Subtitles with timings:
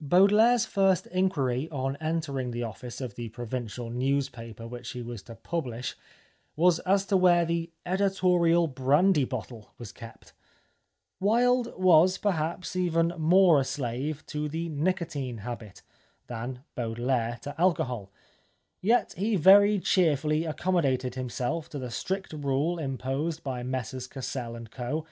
[0.00, 5.52] Baudelaire's first inquiry on entering the office of the provincial newspaper which he was 268
[5.52, 9.72] The Life of Oscar Wilde to publish, was as to where the "editorial brandy bottle"
[9.78, 10.32] was kept.
[11.20, 15.82] Wilde, was, perhaps, even more a slave to the nicotine habit,
[16.26, 18.10] than Baudelaire, to alcohol,
[18.80, 24.58] yet he very cheerfully accommodated himself to the strict rule im posed by Messrs Cassell
[24.68, 25.04] & Co.